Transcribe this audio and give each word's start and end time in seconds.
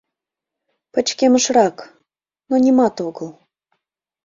Пычкемышрак, 0.93 1.77
но 2.49 2.55
нимат 2.63 2.95
огыл. 3.07 3.29